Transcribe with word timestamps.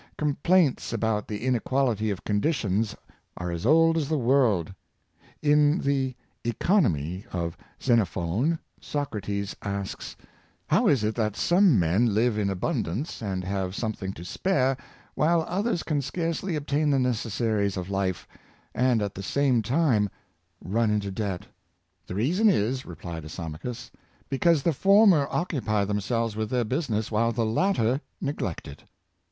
Complaints 0.17 0.91
about 0.93 1.27
the 1.27 1.43
inequality 1.45 2.09
of 2.09 2.23
conditions 2.23 2.95
are 3.37 3.51
as 3.51 3.67
old 3.67 3.97
as 3.97 4.09
the 4.09 4.17
world. 4.17 4.73
In 5.43 5.77
the" 5.77 6.15
Economy" 6.57 7.23
of 7.31 7.55
Xenophon, 7.79 8.57
Socrates 8.79 9.55
asks," 9.61 10.15
How 10.71 10.87
is 10.87 11.03
it 11.03 11.13
that 11.13 11.35
some 11.35 11.77
men 11.77 12.15
live 12.15 12.35
in 12.39 12.47
abun 12.49 12.81
dance, 12.81 13.21
and 13.21 13.43
have 13.43 13.75
something 13.75 14.11
to 14.13 14.25
spare, 14.25 14.75
while 15.13 15.45
others 15.47 15.83
can 15.83 16.01
scarely 16.01 16.55
obtain 16.55 16.89
the 16.89 16.97
necessaries 16.97 17.77
of 17.77 17.91
life, 17.91 18.27
and 18.73 19.03
at 19.03 19.13
the 19.13 19.21
same 19.21 19.57
Lack 19.57 19.65
of 19.65 19.69
Tact. 19.69 19.73
421 20.63 20.79
time 20.79 20.79
run 20.79 20.89
into 20.95 21.11
debt?" 21.11 21.45
"The 22.07 22.15
reason 22.15 22.49
Is," 22.49 22.87
replied 22.87 23.23
Iso 23.23 23.51
machus," 23.55 23.91
because 24.31 24.63
the 24.63 24.73
former 24.73 25.27
occupy 25.29 25.85
themselves 25.85 26.35
with 26.35 26.49
their 26.49 26.65
business, 26.65 27.11
while 27.11 27.31
the 27.31 27.45
latter 27.45 28.01
neglect 28.19 28.67
it." 28.67 28.85